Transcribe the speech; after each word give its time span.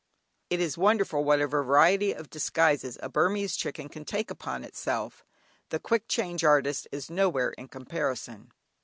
It 0.49 0.59
is 0.59 0.79
wonderful 0.79 1.23
what 1.23 1.41
a 1.41 1.45
variety 1.47 2.11
of 2.11 2.31
disguises 2.31 2.97
a 3.03 3.07
Burmese 3.09 3.55
chicken 3.55 3.87
can 3.87 4.03
take 4.03 4.31
upon 4.31 4.63
itself. 4.63 5.23
The 5.69 5.79
quick 5.79 6.07
change 6.07 6.43
artist 6.43 6.87
is 6.91 7.11
nowhere 7.11 7.51
in 7.51 7.67
comparison. 7.67 8.51